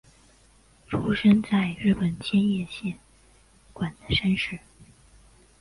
[0.89, 2.97] 出生在日本千叶县
[3.71, 4.57] 馆山市。